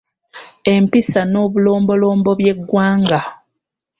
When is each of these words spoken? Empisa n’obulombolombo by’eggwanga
Empisa 0.75 1.21
n’obulombolombo 1.25 2.31
by’eggwanga 2.39 3.19